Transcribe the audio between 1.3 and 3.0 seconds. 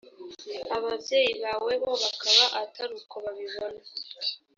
bawe bo bakaba atari